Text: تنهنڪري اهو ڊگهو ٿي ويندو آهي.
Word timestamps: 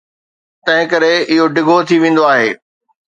تنهنڪري 0.65 1.11
اهو 1.33 1.45
ڊگهو 1.55 1.77
ٿي 1.87 1.95
ويندو 2.03 2.23
آهي. 2.33 2.49